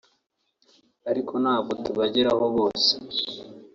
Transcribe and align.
ariko 1.09 1.33
ntabwo 1.43 1.71
tubageraho 1.83 2.45
bose 2.57 2.91